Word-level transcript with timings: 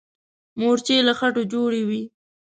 مورچې 0.59 0.95
له 1.07 1.13
خټو 1.19 1.43
جوړې 1.51 1.81
وي. 1.89 2.01